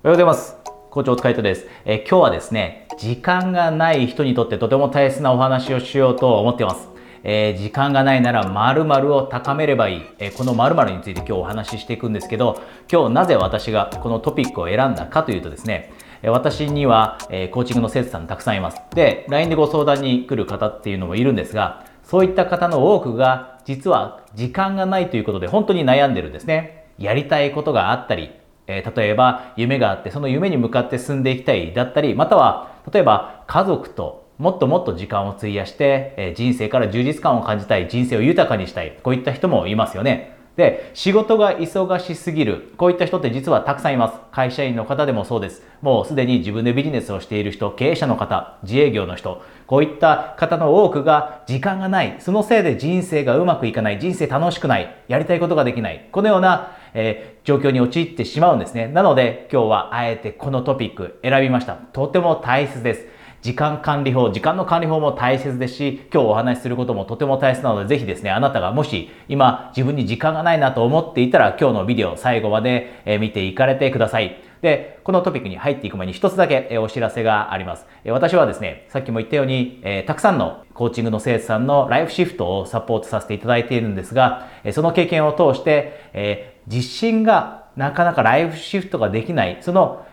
[0.00, 0.56] おはようございます。
[0.90, 1.66] 校長お疲れ様です。
[1.84, 6.88] え今日はですね、時間がない人にとってとても大切なお話をしようと思っています。
[7.24, 15.92] えー、時間がないなら〇〇を高めればいい、えー、この〇〇について今日お話ししていくんですけど今日なぜ私がこのトピックを選んだかというとですね
[16.22, 28.30] 私には、え、コーチングの生徒さんたくさんいますで LINE でご相談に来る方っていうのもいるんですがそういった方の多くが実は時間がないということで本当に悩んでるんですねやりたいことがあったり
[28.68, 40.38] えー、例えば夢があってその夢に向かって進んでいきたいだったりまたは例えば家族ともっともっと時間を費やして、えー、人生から充実感を感じたい人生を豊かにしたいこういった人もいますよね。
[40.58, 44.18] で仕事が忙しすぎるこういった人って実はたくさんいます。
[44.32, 45.62] 会社員の方でもそうです。
[45.82, 52.16] もうすでに自分でビジネスをしている人経営者の方自営業の人こういった方の多くが時間がない。
[52.18, 54.00] そのせいで人生がうまくいかない。
[54.00, 54.96] 人生楽しくない。
[55.06, 56.08] やりたいことができない。
[56.10, 58.88] このようなえー、状況に陥ってしまうんですね。
[58.88, 61.74] なので今日はあえてこのトピック選びました。
[61.74, 63.06] とても大切です。
[63.40, 74.47] 時間管理法、時間の管理法も大切ですし、今日お話しすることもとても大切なので、ぜひですね、あなたがもし今自分に時間がないなと思っていたら、今日のビデオ最後まで見ていかれてください。
[74.62, 77.86] で、このトピックに入っていく前に一つだけお知らせがあります。
[78.06, 90.04] 私はですね、さっきも言ったように、え、たくさんのコーチングの生徒さんのライフシフトをサポートさせていただいているんですが、その経験を通して、え、自信がなかなかライフシフトができない、その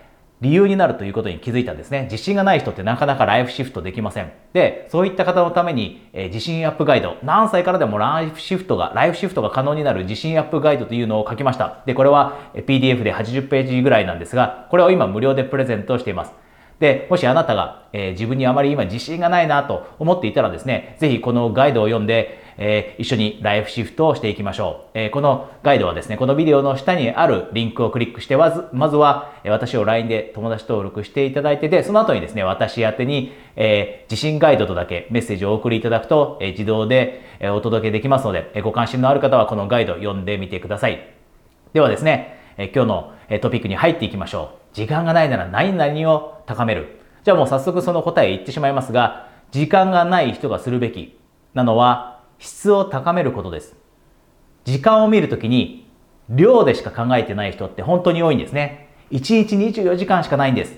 [0.46, 2.04] 理由になるということに気づいたんですね。
[2.04, 4.32] 自信がない人ってなかなかライフシフトできません。
[4.54, 11.82] で、そういった方のために、えー、自信アップガイド、何歳からでもライフシフトが、ライフシフトが可能になる自信アップガイドというのを書きました。
[11.88, 16.45] で、これは PDF で80ページぐらいなんですが、これを今無料でプレゼントしています。
[16.80, 41.08] で、もしあなたが、えー、自分にあまり今自信がないなと思っていたらですね、ぜひこのガイドを読んで、えー、一緒にライフシフトをしていきましょう、えー、このガイドはですね、このビデオの下にあるリンクをクリックして、まずまずはえ私を LINE で友達登録していただいてで、その後にですね、私宛に、えー、自信ガイドとだけメッセージをお送りいただくと、え、自動でえお届けできますので、え、ご関心のある方はこのガイド読んでみてください。
[41.74, 44.65] ではですね、え、今日のトピックに入っていきましょう。
[44.76, 47.00] 時間がないなら何々を高める。
[47.24, 51.18] じゃあもう早速その答え言ってしまいますが、時間がない人がするべき
[51.54, 53.78] なのは質を高めることです。
[54.66, 55.90] 時間を見るときに
[56.30, 58.90] 量でしか考えてない人って本当に多いんですね。
[59.12, 60.78] 1日24時間しかないんです。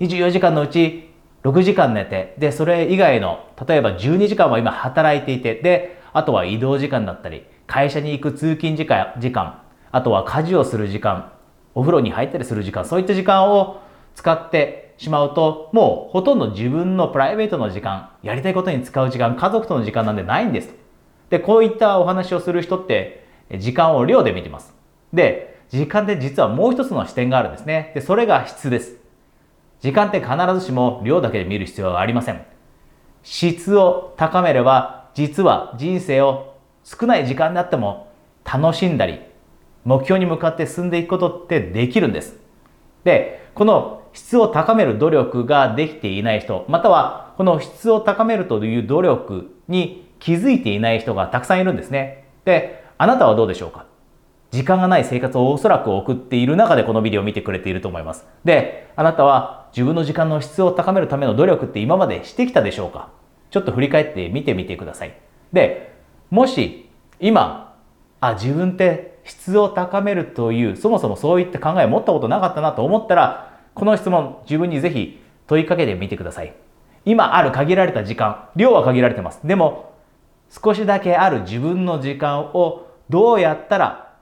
[0.00, 1.08] 24時間のうち
[1.42, 9.62] 6時間寝て、で、それ以外の、例えば12時間は今働いていて、で、あとは移動時間だったり、会社に行く通勤時間、時間、
[9.92, 11.32] あとは家事をする時間、
[11.74, 13.80] お風呂に入ったりする時間、そういった時間を
[14.14, 20.74] 使ってしまうと、もうほとんど自分のプライベートの時間、やりたいことに使う時間、家族との時間なんでないんです。
[21.30, 23.24] で、こういったお話をする人って、
[23.58, 24.74] 時間を量で見てます。
[25.12, 27.92] で、時間で実はもう一つの視点があるんですね。
[27.94, 28.96] で、それが質です。
[29.80, 32.44] 時間って必ずしも量だけで見る必要はありません。
[33.22, 36.54] 質を高めれば、実は人生を
[36.84, 38.08] 少ない時間であっても
[38.44, 39.20] 楽しんだり、
[39.84, 42.38] 目標に向かって進んでいくことってできるんです。
[43.04, 52.28] で、この質を高める努力ができていない人、またはこの質を高めるという努力に気づいていない人がたくさんいるんですね。
[52.44, 53.86] で、あなたはどうでしょうか？
[54.50, 58.26] 時間がない生活をおそらく送っている中でこのビデオを見てくれていると思います。
[58.44, 63.10] で、あなたは自分の時間の質を高めるための努力って今までしてきたでしょうか？
[63.50, 65.16] ちょっと振り返ってみてみてください。
[65.52, 65.94] で、
[66.30, 66.90] もし
[67.20, 67.76] 今、
[68.20, 76.52] あ、自分って質を高めるという、そもそもそういった考えを持ったことなかったなと思ったら、この質問自分にぜひ問いかけてみてください。
[77.04, 79.46] 今ある限られた時間、量は限られてます。
[79.46, 79.94] でも、
[80.50, 84.14] 少しだけある自分の時間をどうやったら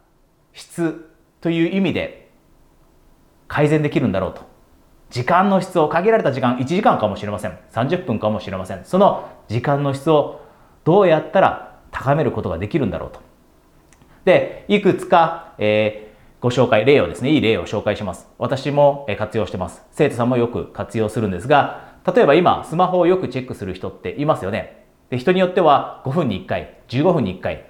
[0.52, 1.08] 質
[1.40, 2.30] という意味で
[3.46, 4.42] 改善できるんだろうと。
[5.08, 7.58] 時間の質を限られた時間、1時間かもしれません。
[7.72, 8.84] 30分かもしれません。
[8.84, 10.42] その時間の質を
[10.84, 13.27] どうやったら高めることができるんだろうと。
[14.28, 18.28] で、いくつか、えー、ご紹介、例をですね、いい例を紹介します。
[18.36, 19.86] 私も活用してます。
[19.90, 24.84] 生徒さんもよく活用するんですが、例えば今、スマホをよくチェックする人っていますよね。
[25.08, 27.64] で、人によっては5分に1回、15分に1回、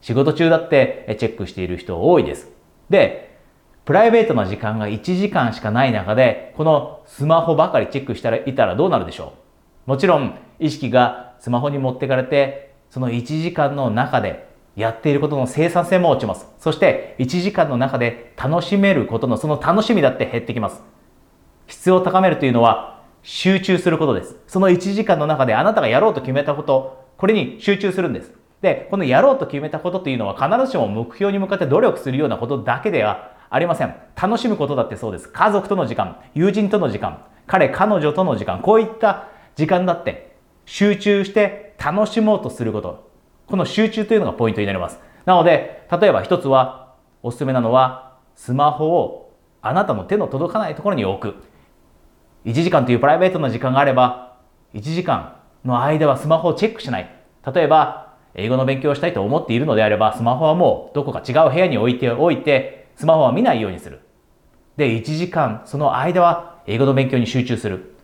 [0.00, 2.50] 仕事中だってチェックしている人多いです。
[2.90, 3.38] で、
[3.84, 9.34] プライベートな時間が1時間しかない中で、このスマホばかりチェックしたらいたらどうなるでしょ
[9.86, 9.90] う？
[9.90, 16.46] もちろん、意識がスマホに持ってかれて、その1時間の中でやっていることの生産性も落ちます。
[16.58, 20.82] そして、1時間の中で楽しめることのその楽しみだって減ってきます。
[21.66, 24.36] 質を高めるというのは集中することです。
[24.46, 28.32] その1時間の中であなたがやろうと決めたこと、これに集中するんです。
[28.62, 33.94] で、このやろうと決めたことというのは必ずしも目標に向かって努力するようなことだけではありません。
[34.20, 35.28] 楽しむことだってそうです。
[35.28, 43.11] 家族との時間、友人との時間、彼、彼女との時間、こういった時間だって集中して楽しもうとすること。
[43.52, 44.98] この集中というのがポイントになります。
[45.26, 51.44] なので、例えば一つは、おすすめなのは、スマホをあなたの手の届かないところに置く。
[52.46, 54.38] 1時間というプライベートな時間があれば、
[54.72, 57.14] 1時間の間はスマホをチェックしない。
[57.54, 64.00] 例えば、英語の勉強をしたいと思っているのであれば、スマホはもうどこか違う部屋に置いておいて、スマホは見ないようにする。
[64.78, 67.96] で、1時間、その間は英語の勉強に集中する。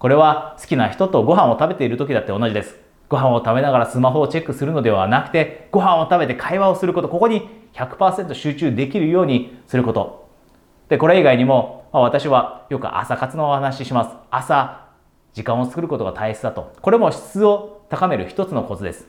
[0.00, 2.85] これは好きな人とご飯を食べている時だって同じです。
[3.08, 10.28] ご飯を食べながらスマホをチェックするのではなくて、ご飯を食べて会話をすること、ここに100%集中できるようにすること。
[10.88, 14.16] で、これ以外にも、まあ、私はよく朝活のお話しします。
[14.30, 14.86] 朝、
[15.32, 16.74] 時間を作ることが大切だと。
[16.80, 19.06] これも質を高める一つのコツです。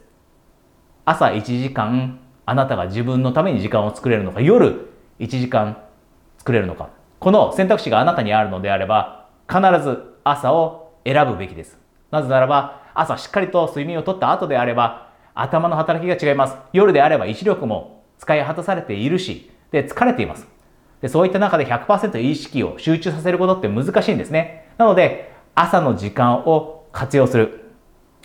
[1.06, 5.78] 朝1時間、あなたが自分のために時間を作れるのか、夜1時間
[6.38, 6.90] 作れるのか。
[7.20, 11.80] この選択肢があなたにあるのであれば、必ず朝を選ぶべきです。
[12.12, 16.58] なぜならば、朝しっかりと睡眠をとった後であれば、頭の働きが違います。
[16.74, 20.48] 夜であれば意志力も使い果たされているし、で、疲れています。
[21.02, 24.70] で、そういった中で100%意識を集中させることって難しいんですね。
[24.78, 27.72] なので、朝の時間を活用する。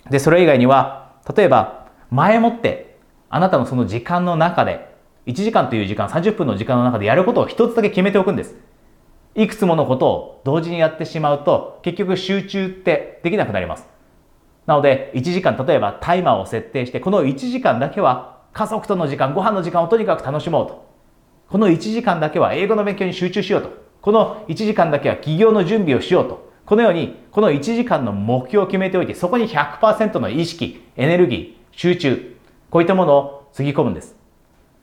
[0.09, 2.97] で、それ以外には、例えば、前もって、
[3.29, 4.93] あなたのその時間の中で、
[5.27, 8.55] 1時間という時間、30分の時間の中でやることを一つだけ決めておくんです。
[9.35, 13.87] いくつものことを同時にやってしまうと、結局集中ってできなくなります。
[14.65, 20.85] なので、1時間、例えばタイマーを設定して、この1時間だけは家族との時間、ご飯の時間をとにかく楽しもうと。
[21.49, 23.69] この1時間だけは英語の勉強に集中しようと。
[24.01, 26.51] この1時間だけは起業の準備をしようと。
[26.65, 32.37] このように、この1時間の目標を決めておいて、そこに100%の意識、エネルギー、集中、
[32.69, 34.15] こういったものをつぎ込むんです。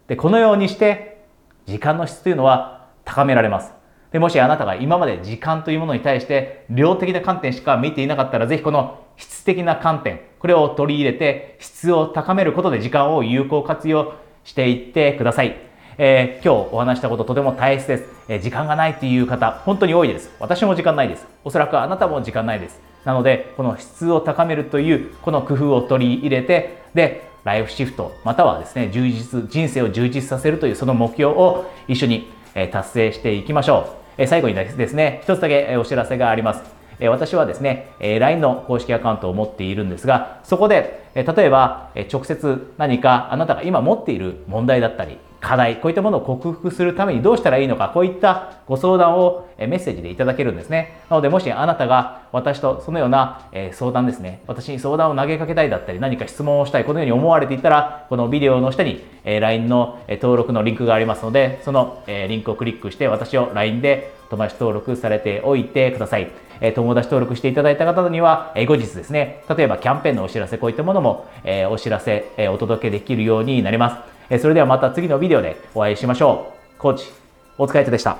[0.09, 1.25] で、このようにして、
[1.67, 3.73] 時間の質というのは高められます。
[4.12, 14.14] で、もしあなたが今まで時間というものに対して量的な観点しか見ていなかったら、ぜひこの質的な観点、これを取り入れて質を高めることで時間を有効活用
[14.44, 15.56] していってください。
[15.99, 18.05] えー、今日お話したこととても大切です。
[18.28, 20.31] えー、時間がないっていう方、本当に多いです。
[20.40, 21.26] 私も時間ないです。
[21.44, 22.81] おそらくあなたも時間ないです。
[23.05, 32.31] なので、この質を高めるという、この工夫を取り入れて、で、ライフシフト、またはですね、充実、人生を充実させるというその目標を一緒に
[32.70, 34.26] 達成していきましょう。
[34.26, 36.80] 最後にですね、一つだけお知らせがあります。
[37.08, 51.01] 私はですね、え LINE の公式アカウントを持っているんですが、そこで、例えば、直接何かあなたが今持っている問題だったり、課題、こういったものを克服するためにどうしたらいいのか、こういったご相談をメッセージでいただけるんですね。
[51.09, 53.41] なので、もしあなたが私とそのような
[53.73, 66.29] 相談ですね、私に相談を投げかけたいだったり、何か質問をしたい、このように思われていたら、このビデオの下に LINE の登録のリンクがありますので、そのリンクをクリックして私を LINE で友達登録されておいてください。
[66.75, 71.27] 友達登録していただいた方には、後日ですね、例えばキャンペーンのお知らせ、こういったものも
[71.71, 74.19] お知らせ、お届けできるようになります。
[74.38, 76.81] それではまた次のビデオでお会いしましょう。
[76.81, 77.06] コーチ、
[77.59, 78.19] お疲れ様でした。